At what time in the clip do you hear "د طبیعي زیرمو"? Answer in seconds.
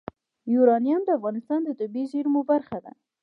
1.63-2.41